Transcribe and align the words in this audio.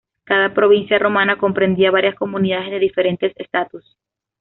Cada 0.23 0.51
provincia 0.51 0.97
romana 0.97 1.37
comprendía 1.37 1.91
varias 1.91 2.15
comunidades 2.15 2.71
de 2.71 2.79
diferente 2.79 3.31
estatus. 3.37 3.99